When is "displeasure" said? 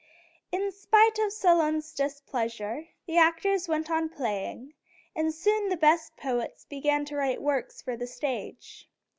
1.93-2.87